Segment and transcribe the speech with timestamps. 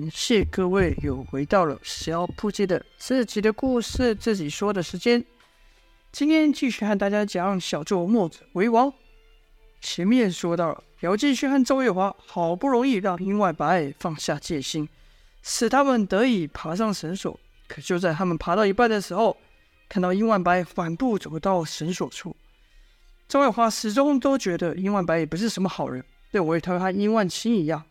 [0.00, 5.22] 感谢各位又回到了小扑杰的自己的故事自己说的时间。
[6.10, 8.90] 今天继续和大家讲小纣墨者为王。
[9.82, 14.88] 前面说到了，姚建勋和周月华好不容易让殷万白放下戒心，
[15.42, 17.38] 使他们得以爬上绳索。
[17.68, 19.36] 可就在他们爬到一半的时候，
[19.86, 22.34] 看到殷万白缓步走到绳索处。
[23.28, 27.84] 周月华始终都觉得殷万白也不是什么好人，认为他和殷万青一样，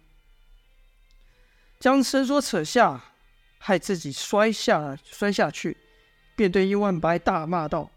[1.79, 3.01] 将绳索扯下，
[3.57, 5.77] 害自己摔下摔下去，
[6.35, 7.89] 便对殷万白大骂道：“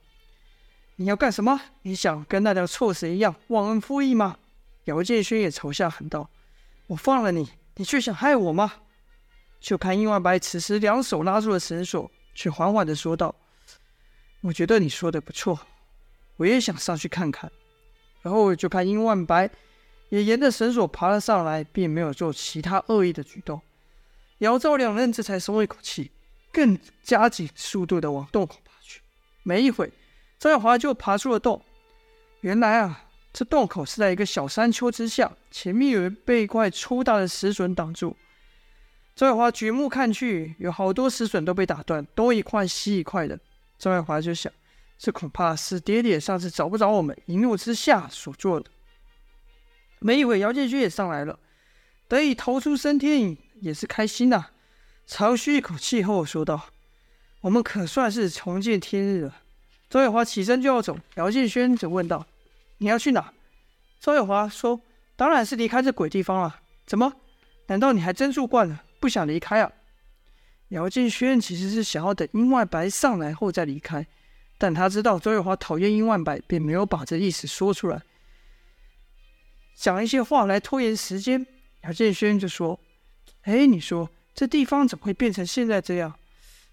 [0.94, 1.60] 你要干什么？
[1.82, 4.38] 你想跟那条臭蛇一样忘恩负义吗？”
[4.86, 6.30] 姚建勋也朝下喊道
[6.86, 8.72] ：“我放了你，你却想害我吗？”
[9.58, 13.34] 就看殷万白此时两手拉住了绳索，却缓缓地说道
[14.42, 15.58] ：“我觉得你说的不错。”
[16.38, 17.50] 我也想上去看看，
[18.22, 19.50] 然后就看殷万白
[20.08, 23.60] 也沿着绳索爬了上来，并没有做其他恶意的举动。
[24.42, 26.10] 姚赵两人这才松了一口气，
[26.52, 29.00] 更加紧速度的往洞口爬去。
[29.44, 29.92] 没一会，
[30.36, 31.62] 赵月华就爬出了洞。
[32.40, 38.16] 原来啊，这洞口是在一个小山丘之下，前面有被一块粗大的石笋挡住。
[39.14, 43.38] 赵月华举目看去，有好多石笋都被打断，东一块西一块的。
[43.78, 44.52] 赵月华就想。
[44.98, 48.68] 这恐怕是爹爹上次找不着我们，一怒之下所做的。
[50.00, 51.38] 没一会，姚建军也上来了，
[52.08, 54.50] 得以逃出升天，也是开心呐、啊。
[55.06, 56.68] 长吁一口气后说道
[57.42, 59.38] ：“我们可算是重见天日了。”
[59.88, 62.26] 周月华起身就要走，姚建轩则问道
[62.78, 63.32] ：“你要去哪？”
[64.00, 64.80] 周月华说
[65.16, 66.60] ：“当然是离开这鬼地方了。
[66.86, 67.12] 怎么？
[67.66, 69.72] 难道你还真住惯了，不想离开啊？”
[70.70, 74.06] 姚建轩其实是想要等殷万白上来后再离开。
[74.58, 78.00] 但他知道周月华讨厌殷万白，便没有把这意思说出来，
[79.74, 81.44] 讲一些话来拖延时间。
[81.82, 82.78] 姚建轩就说
[83.42, 86.14] ：“哎，你说这地方怎么会变成现在这样？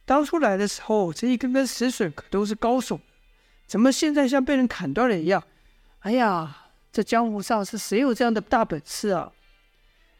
[0.05, 2.99] 当初来的时候，这一根根石笋可都是高耸，
[3.67, 5.43] 怎么现在像被人砍断了一样？
[5.99, 9.31] 哎呀，这江湖上是谁有这样的大本事啊？”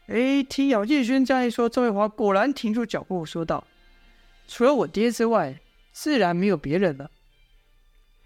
[0.06, 3.64] 哎，听姚建轩这样一说，周卫华果然停住脚步，说道
[4.48, 5.60] ：“除了我爹之外，
[5.92, 7.10] 自然没有别人了。”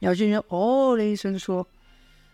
[0.00, 1.66] 姚建勋哦了一声说：“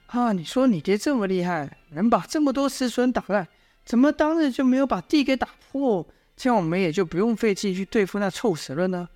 [0.07, 3.47] 啊，你说你爹这么厉害，能把这么多石笋打烂，
[3.91, 6.07] 怎么当日就没有把地给打破？
[6.37, 9.09] 这样我们也就不用费劲去对付那臭蛇了呢？”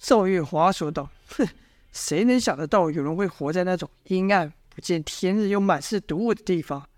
[0.00, 1.46] 赵月华说道：“哼，
[1.92, 6.88] 谁能想得到有人会活在那种阴暗、不见天日又满是毒物的地方？”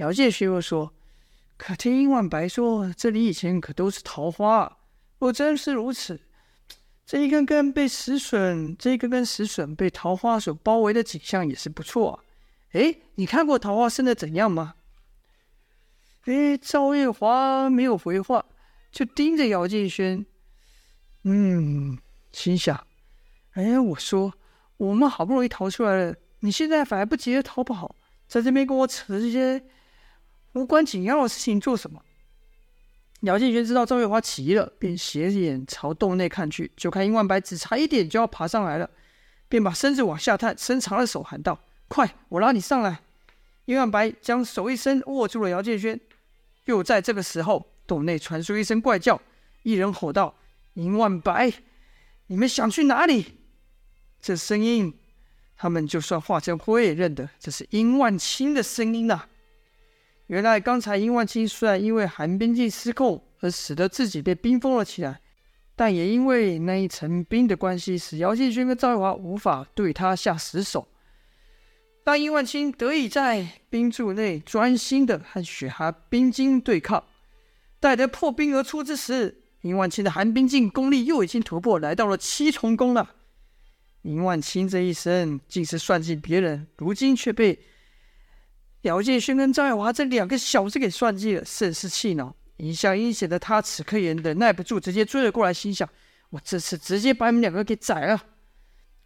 [0.00, 0.90] 姚建勋又说
[1.58, 4.78] ：“可听万白说，这里以前可都是桃花。
[5.18, 6.18] 若真是如此。”
[7.04, 12.24] 这一根根被石笋，这一根根石笋被桃花所包围的景象也是不错啊。
[12.72, 14.76] 哎，你看过桃花生的怎样吗？
[16.26, 18.44] 哎，赵月华没有回话，
[18.92, 20.26] 就盯着姚建轩。
[21.24, 21.98] 嗯，
[22.30, 22.86] 心想：
[23.52, 24.34] 哎，我说，
[24.76, 27.96] 我们好不容易逃出来了，你现在反而不急着逃跑，
[28.28, 29.62] 在这边跟我扯这些
[30.52, 32.02] 无关紧要的事情做什么？
[33.22, 38.90] 姚建轩知道赵月华起疑了，便斜眼朝洞内看去，就看殷万白只差一点就要爬上来了，
[39.48, 41.58] 便把身子往下探，伸长了手喊道
[41.88, 43.00] ：“快，我拉你上来！”
[43.66, 45.98] 殷万白将手一伸，握住了姚建轩。
[46.64, 49.20] 又在这个时候，洞内传出一声怪叫，
[49.62, 50.36] 一人吼道
[50.74, 51.52] ：“殷万白，
[52.26, 53.38] 你们想去哪里？”
[54.20, 54.98] 这声音，
[55.56, 59.26] 他们就算化成灰也认得，这是殷万青的声音呐、
[60.26, 65.20] 原来刚才殷万青虽然因为寒冰镜失控而使得自己被冰封了起来，
[65.74, 70.86] 但也因为那一层冰的关系，使姚建勋跟赵月华无法对他下死手。
[72.02, 77.04] 当殷万青得以在冰柱内专心的和雪蛤冰晶对抗，
[77.78, 83.16] 待得破冰而出之时，殷万青的寒冰镜功力又已经突破，来到了七重功了。
[84.02, 87.58] 殷万青这一生尽是算计别人，如今却被。
[88.84, 92.34] 姚建勋跟张爱华这两个小子给算计了，甚是气恼。
[92.56, 95.86] 一向阴险的他，此刻也忍耐不住，直接追了过来，心想：
[96.30, 98.24] 我这次直接把你们两个给宰了。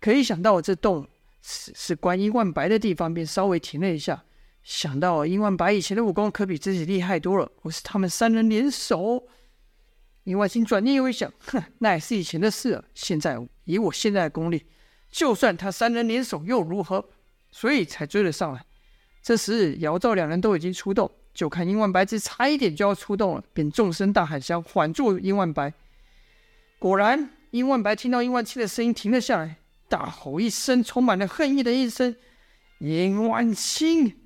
[0.00, 1.08] 可一想到我这洞
[1.46, 4.24] 是是关殷万白的地方，便稍微停了一下。
[4.62, 9.28] 想到殷万白以前的武功可比自己厉害多了，我是他们三人联手。
[10.22, 12.82] 殷万青转念又一想， 哼，那也是以前的事了。
[12.94, 14.64] 现在以我现在的功力，
[15.10, 17.10] 就算他三人联手又如何？
[17.50, 18.64] 所以才追了上来。
[19.22, 25.74] 这时，姚赵两人都已经出动，就看殷万白只差一点就要出动了，便纵声大喊，想缓住殷万白。
[26.78, 29.58] 果然，殷万白听到殷万青的声音停了下来，
[29.88, 32.16] 大吼一声，充满了恨意的一声
[32.78, 34.16] ：“殷万清！”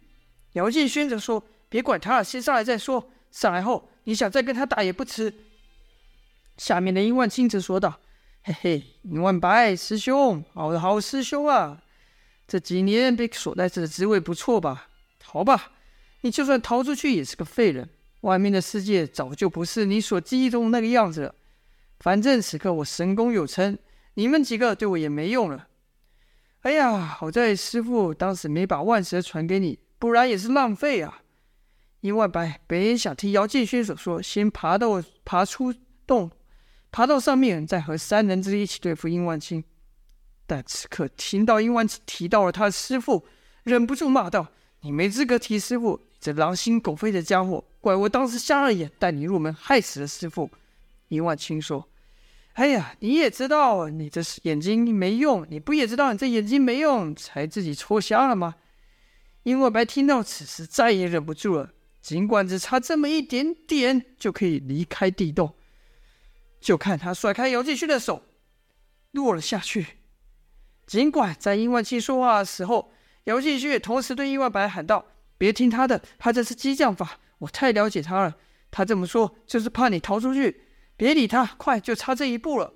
[0.55, 3.11] 姚建轩则说：“别管他了，先上来再说。
[3.31, 5.35] 上来后，你想再跟他打也不迟。”
[6.57, 8.01] 下面的殷万清则说道
[8.43, 11.83] ：“嘿嘿，殷万白师兄，好的好师兄啊，
[12.47, 14.89] 这几年被锁在这的滋味不错吧？
[15.19, 15.73] 逃吧，
[16.23, 17.89] 你就算逃出去也是个废人。
[18.23, 21.35] 外面的世界早就不是你所记忆中的那个样子了。
[22.01, 23.79] 反正此刻我神功有成，
[24.19, 25.69] 你们几个对我也没用了。
[26.63, 31.23] 哎呀，好在师傅当时没把万蛇传给你，不然也是浪费啊。”
[32.03, 35.73] 殷万白本想听姚建轩所说，先爬到爬出
[36.05, 36.33] 洞。
[36.91, 39.63] 爬到上面，再和三人之一起对付殷万清。
[40.49, 43.25] 但此刻听到殷万清提到了他的师傅，
[43.63, 44.49] 忍不住骂道
[44.83, 47.65] ：“你没资格提师傅，你这狼心狗肺的家伙！
[47.81, 50.51] 怪我当时瞎了眼，带你入门，害死了师傅。”
[51.07, 51.89] 殷万清说
[52.59, 58.57] ：“哎呀，你也知道你这是眼睛没用，你不也知道你这眼睛没用，才自己戳瞎了吗？”
[59.45, 61.71] 殷万白听到此时，再也忍不住了，
[62.03, 65.55] 尽管只差这么一点点，就可以离开地洞。
[66.61, 68.25] 就看他甩开姚继勋的手，
[69.13, 69.87] 落了下去。
[70.85, 72.91] 尽管在殷万清说话的时候，
[73.25, 75.07] 姚继勋也同时对殷万白喊道
[75.39, 78.37] ：“别听他的，他这是激将法，我太了解他了。
[78.73, 80.63] 他这么说就是怕你逃出去，
[80.99, 82.75] 别理他，快，就差这一步了。”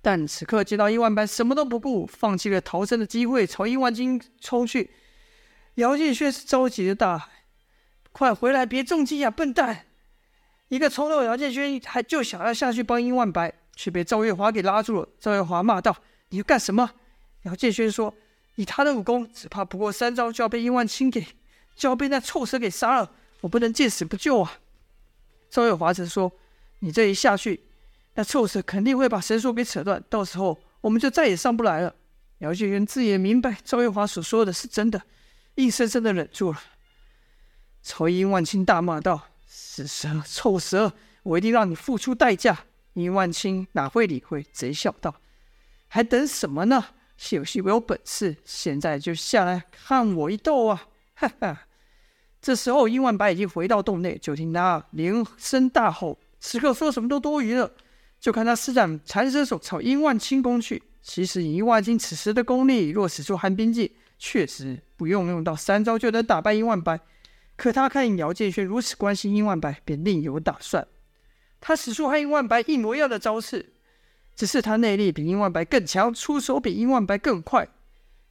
[0.00, 4.90] 但此刻见到殷万白什么都不顾，放弃了逃生的机会，朝殷万金冲去。
[5.74, 7.28] 姚建勋是着急的大喊
[8.10, 9.88] ：“快回来，别中计呀，笨蛋！”
[10.68, 15.08] 一个冲动，姚建轩还就想要下去帮殷万白，却被赵月华给拉住了。
[15.18, 15.96] 赵月华骂道
[16.30, 16.92] ：“你要干什么？”
[17.44, 18.14] 姚建轩说
[18.56, 21.26] ：“以他的武功，只怕不过三招就要被殷万清给，
[21.74, 23.12] 就要被那臭蛇给杀了。
[23.42, 24.60] 我不能见死不救啊！”
[25.50, 26.32] 赵月华则说
[26.80, 27.62] ：“你这一下去，
[28.14, 31.94] 那臭蛇肯定会把绳索给扯断，到时候我们就再也上不来了。”
[32.38, 35.02] 姚建勋自也明白赵月华所说的是真的，
[35.56, 36.58] 硬生生的忍住了，
[37.82, 39.28] 朝殷万清大骂道。
[39.52, 40.92] 死蛇，臭蛇！
[41.24, 42.66] 我一定让你付出代价！
[42.94, 45.16] 殷万清哪会理会，贼笑道
[45.88, 46.84] ：“还等什么呢？
[47.16, 51.66] 是有戏我有本事，现在就下来看我一斗啊！”哈 哈。
[52.40, 57.70] 这时候，殷万白已经回到洞内，就听他连声大吼：“此刻说什么都多余了！”
[58.18, 60.82] 就看他施展缠蛇手朝殷万清攻去。
[61.02, 67.00] 其实，以殷万清此时的功力，若使出寒冰劲，确实不用用到三招就能打败殷万白。
[67.56, 70.86] 可他看姚建轩如此关心殷万白，便另有打算。
[71.60, 73.72] 他使出和殷万白一模一样的招式，
[74.36, 77.66] 只是他内力比殷万白更强，出手比殷万白更快。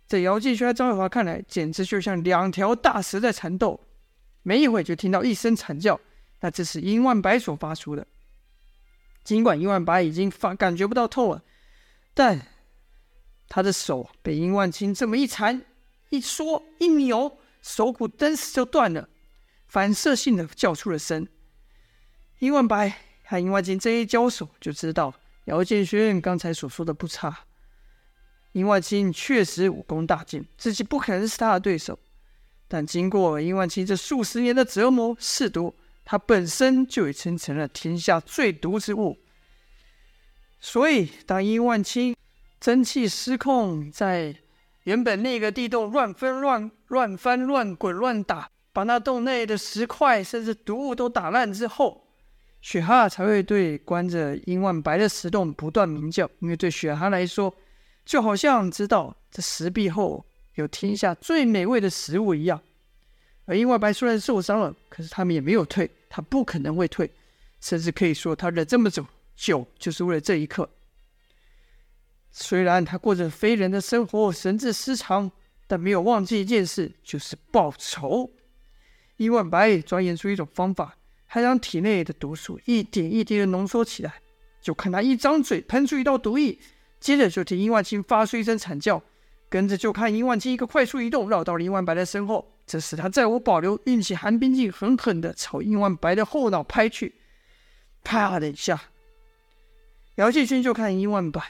[0.06, 3.80] 在姚建轩和张伟华看来，简直就像两条大蛇在缠斗。
[4.44, 6.00] 没一会，就听到一声惨叫，
[6.42, 8.08] 那这是殷万白所发出的。
[9.24, 11.44] 尽管殷万白已经发感觉不到痛了，
[12.14, 12.48] 但
[13.48, 15.64] 他的手被殷万清这么一缠、
[16.10, 19.10] 一缩、一扭，手骨登时就断了。
[19.68, 21.28] 反射性的叫出了声。
[22.40, 25.14] 殷万白和殷万清这一交手，就知道
[25.46, 27.46] 姚建轩刚才所说的不差。
[28.54, 32.00] 殷万清确实武功大进，自己不可能是他的对手。
[32.68, 35.76] 但经过殷万清这数十年的折磨试毒，
[36.12, 39.16] 它本身就已经成了天下最毒之物。
[40.60, 42.16] 所以，当殷万清
[42.60, 44.36] 真气失控，在
[44.86, 48.50] 原本那个地洞乱翻乱乱翻乱滚乱打。
[48.74, 52.08] 把那洞内的石块甚至毒物都打烂之后，
[52.60, 56.28] 雪哈才会对关着殷万白的石洞不断鸣叫。
[56.40, 57.54] 因为对雪哈来说，
[58.04, 60.26] 就好像知道这石壁后
[60.56, 62.60] 有天下最美味的食物一样。
[63.46, 67.10] 而殷万白虽然受伤了，可是他们也没有退，他不可能会退，
[67.62, 70.70] 甚至可以说他忍这么久，久就是为了这一刻。
[72.32, 75.32] 虽然他过着非人的生活，神志失常，
[75.68, 78.32] 但没有忘记一件事，就是报仇。
[79.18, 84.22] 殷万白钻研出一种方法，还让体内的毒素一点一滴的浓缩起来。
[84.62, 86.58] 就看他一张嘴喷出一道毒液，
[87.00, 89.02] 接着就听殷万清发出一声惨叫，
[89.50, 92.52] 跟着就看殷万清一个快速移动，绕到了殷万白的身后。
[92.70, 97.16] 这时他再无保留，运起寒冰劲，狠狠的朝殷万白的后脑拍去。
[98.04, 98.80] 啪的一下，
[100.18, 101.42] 姚建勋就看殷万白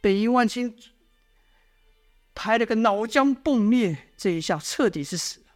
[0.00, 0.76] 被殷万清
[2.36, 5.46] 拍了个脑浆迸裂，这一下彻底是死了。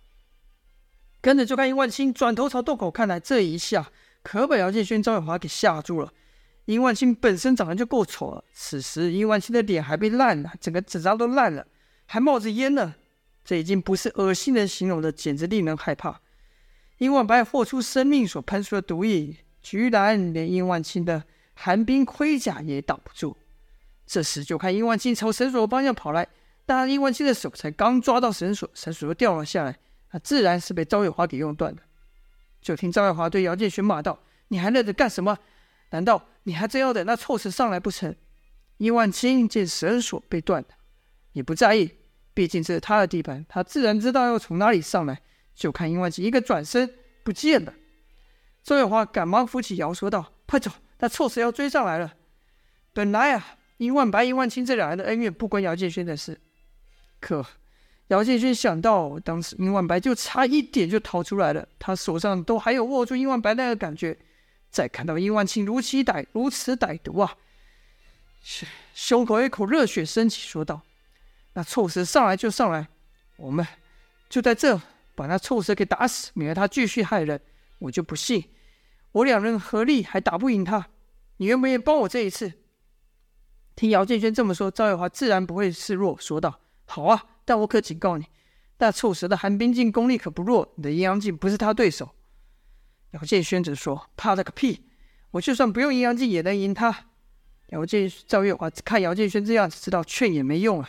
[1.21, 3.93] 跟着就看殷万清转头朝洞口看来，这一下
[4.25, 6.13] 可把姚建勋、张伟华给吓住了。
[6.65, 11.65] 殷万清本身长得就够丑了，此时殷万清的脸还被烂了，整个纸张都烂了，
[12.07, 12.97] 还冒着烟呢。
[13.51, 16.21] 这已经不是恶心的形容的，简直令人害怕。
[16.99, 23.37] 殷万白豁出生命所喷出的毒液，居然连殷万清的寒冰盔甲也挡不住。
[24.07, 26.29] 这时就看殷万清朝绳索方向跑来，
[26.65, 29.77] 但殷万清的手才刚抓到绳索，绳索又掉了下来。
[30.13, 31.83] 那自然是被赵月华给用断的。
[32.63, 35.37] 就听赵月华对姚建勋骂道：“你还愣着干什么？
[35.91, 38.15] 难道你还真要等那臭蛇上来不成？”
[38.79, 40.69] 殷万青见绳索被断了，
[41.33, 41.91] 也不在意，
[42.41, 45.21] 毕竟这是他的地盘，他自然知道要从哪里上来。
[45.55, 46.91] 就看殷万青一个转身
[47.23, 47.75] 不见了。
[48.65, 50.71] 周月华赶忙扶起姚说道：“快走，
[51.01, 52.15] 那臭蛇要追上来了。”
[52.95, 56.41] 本来啊，殷万白、殷万青这两人的恩怨不关姚建勋的事，
[57.21, 57.45] 可
[58.07, 64.17] 姚建勋想到当时殷万白就差一点就逃出来了，他手上都还有握住殷万白那个感觉，
[64.71, 67.37] 再看到殷万青如此歹如此歹毒啊！
[68.95, 70.81] 胸口一口热血升起，说道
[71.55, 72.89] ：“那臭蛇上来就上来，
[73.37, 73.67] 我们
[74.29, 74.81] 就在这
[75.15, 77.41] 把那臭蛇给打死，免得他继续害人。
[77.81, 78.45] 我就不信
[79.13, 80.89] 我两人合力还打不赢他。
[81.39, 82.53] 你愿不愿意帮我这一次？”
[83.75, 88.27] 听姚建轩这么说，赵月华自然不会示弱，说道：“好啊，但我可警告你，
[88.79, 92.15] 那臭蛇的寒冰镜功力可不弱，你的阴阳镜不是他对手。”
[93.13, 94.85] 姚建轩则说：“怕了个屁！
[95.31, 97.07] 我就算不用阴阳镜也能赢他。”
[97.69, 100.89] 姚建赵月华看姚建轩这样子，知道劝也没用了，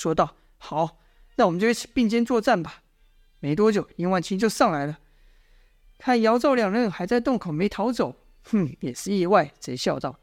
[0.00, 0.96] 说道：“好，
[1.36, 2.82] 那我们就一起并肩作战吧。”
[3.38, 4.98] 没多久，殷万清就上来了，
[5.98, 10.18] 看姚赵两人还在洞口没逃走，哼，也是意外，贼笑道：“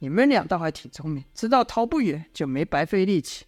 [0.00, 3.46] 你们俩倒还挺聪明，知道逃不远就没白费力气。”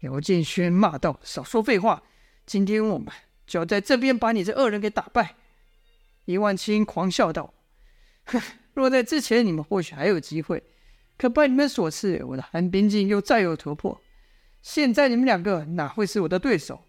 [0.00, 2.02] 姚建轩骂道：“少说废话，
[2.44, 3.10] 今天我们
[3.46, 5.36] 就要在这边把你这二人给打败。”
[6.26, 7.54] 殷万清狂笑道
[8.28, 8.42] ：“哼，
[8.74, 10.62] 若在之前，你们或许还有机会。”
[11.16, 14.00] 可拜你们所赐，我的寒冰镜又再有突破。
[14.62, 16.84] 现在你们两个哪会是我的对手？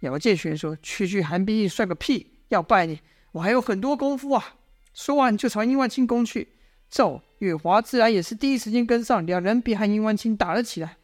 [0.00, 2.40] 姚建轩说：“区区寒冰镜算个屁！
[2.48, 3.00] 要拜你，
[3.32, 4.56] 我还有很多功夫啊！”
[4.92, 6.48] 说完就朝殷万青攻去。
[6.88, 10.96] 赵月华自然也是第一时间跟上，两人便和殷万青打了起来。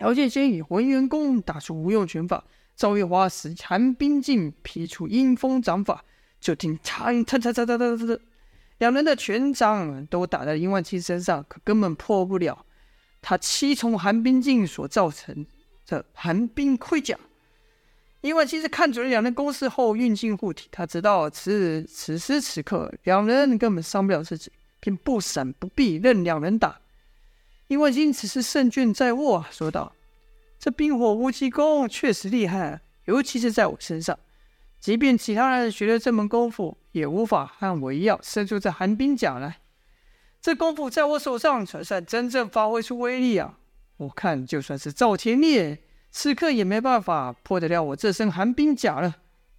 [0.00, 2.44] 姚建轩以浑元功打出无用拳法，
[2.76, 6.04] 赵月华使寒冰镜劈出阴风掌法，
[6.38, 8.20] 就听“嚓嚓嚓嚓嚓嚓嚓”。
[8.78, 12.66] 两人的拳掌都打在殷万青身上，可根本破不了
[13.22, 15.46] 他七重寒冰镜所造成
[15.86, 17.18] 的寒冰盔甲。
[18.20, 26.78] 因为其实看准了两人攻势后运进护体，他知道此此时此刻两人根本伤不了自己，便不闪不避，任两人打。
[27.66, 29.92] 因为因此是胜券在握，说道
[30.60, 34.18] ：“这冰火无极功确实厉害，尤其是在我身上。”
[34.78, 39.58] 即便其他人学了这门功夫，也无法和我一样生出这寒冰甲来。
[40.42, 43.60] 这功夫在我手上才算真正发挥出威力啊！
[43.98, 45.80] 我看就算是赵天烈，
[46.10, 49.14] 此刻也没办法破得了我这身寒冰甲了。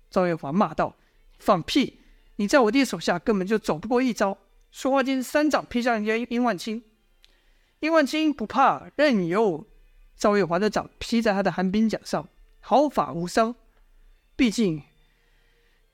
[0.10, 0.98] 赵月华骂道
[1.40, 2.02] ：“放屁！
[2.36, 4.38] 你在我弟手下根本就走不过一招。”
[4.72, 6.84] 说话间，三掌劈向殷殷万青。
[7.80, 9.66] 殷万青不怕，任由
[10.18, 12.28] 赵月华的掌劈在他的寒冰甲上，
[12.60, 13.56] 毫发无伤。
[14.36, 14.84] 毕竟。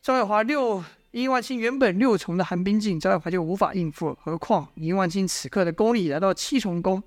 [0.01, 7.01] 赵月华六殷万青原本六重的寒冰镜，赵月华就无法应付，何况殷万青此刻的功力来到七重功。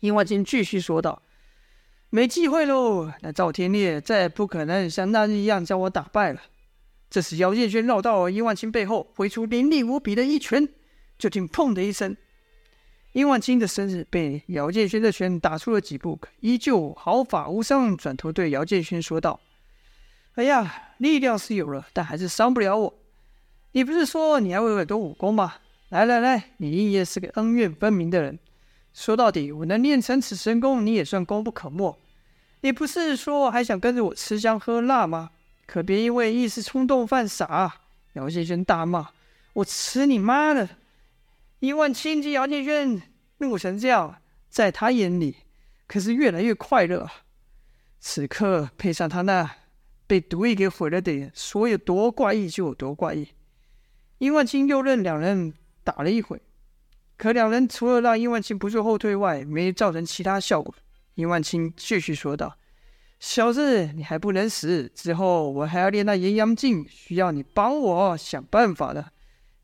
[0.00, 1.22] 殷万青继续说道
[2.10, 6.42] ：“没机会喽，那赵天烈再也不可能像那日一样将我打败了。”
[7.08, 10.68] 这时，姚建轩绕到殷万青背后，挥出凌厉无比的一拳，
[11.16, 12.16] 就听“砰”的一声，
[13.12, 17.96] 殷万青的身子被姚建轩的拳打出了几步，依旧毫发无伤。
[17.96, 19.38] 转头对姚建轩说道。
[20.34, 22.94] 哎呀，力量是有了，但还是伤不了我。
[23.72, 25.54] 你不是说你还会很多武功吗？
[25.90, 28.38] 来来来，你应也是个恩怨分明的人。
[28.92, 31.96] 说到底，我能练成此神功，你也算功不可没。
[32.62, 35.30] 你不是说还想跟着我吃香喝辣吗？
[35.66, 37.72] 可别因为一时冲动犯傻。
[38.14, 39.10] 姚建轩大骂
[39.54, 40.68] ：“我吃你妈的！”
[41.60, 43.02] 一万青及姚建轩
[43.38, 45.36] 怒成这样，在他眼里
[45.86, 47.08] 可是越来越快乐。
[48.00, 49.50] 此刻配上他那。
[50.14, 53.26] 被毒液给毁了的人，说有多怪异就有多怪异。
[54.18, 55.52] 殷万青又任两人
[55.82, 56.40] 打了一会，
[57.16, 60.72] 可两人除了让殷万青不做后退外，没造成其他效果。
[61.16, 62.56] 殷万青继续说道
[63.18, 69.10] ：“小子，你还不能死，之后我还要练那阴阳镜，需要你帮我想办法的。”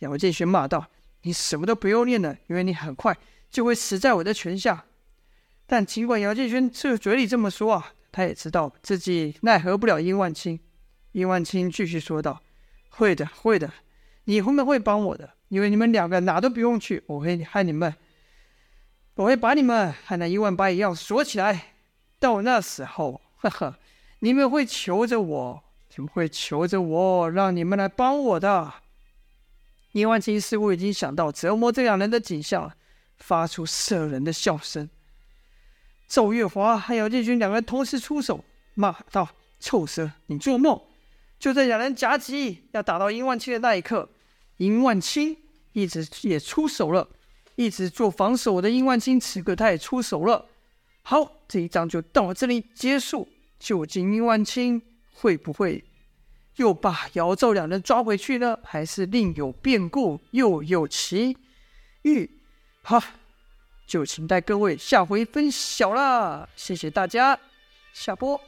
[0.01, 0.89] 姚建勋骂道
[1.23, 3.17] ：“你什么都不用练了，因为你很快
[3.49, 4.85] 就会死在我的拳下。”
[5.69, 7.93] 但尽管姚建勋这嘴里这么说啊。
[8.13, 10.59] 他也知道自己奈何不了殷万青，
[11.13, 12.43] 殷万青继续说道
[12.91, 13.73] ：“会的，会的，
[14.25, 17.95] 你们会帮我的，因为你们两个哪都不用去，我会害你们，
[19.15, 21.75] 我会把你们和那一万八一样锁起来。
[22.19, 23.79] 到那时候，呵呵，
[24.19, 25.65] 你们会求着我，
[25.97, 28.73] 你们会求着我，让你们来帮我的。”
[29.93, 32.75] 殷万青似乎已经想到折磨这两人的景象了，
[33.17, 34.89] 发出摄人的笑声。
[36.11, 39.29] 赵月华和姚建军两个人同时出手，骂道
[39.61, 40.79] ：“臭蛇，你做梦！
[41.39, 44.09] 就在两人夹击要打到殷万青的那一刻，
[44.57, 45.37] 殷万青
[45.73, 47.09] 一直也出手了，
[47.55, 50.47] 一直做防守的殷万青此刻他也出手了。
[51.03, 53.29] 好，这一仗就到这里结束。
[53.61, 55.85] 究竟殷万青会不会
[56.57, 58.59] 又把姚赵两人抓回去呢？
[58.65, 61.37] 还是另有变故，又有奇
[62.03, 62.29] 遇？
[62.83, 63.01] 好，
[63.91, 66.49] 就请待各位下回分晓啦！
[66.55, 67.37] 谢谢大家，
[67.93, 68.41] 下播。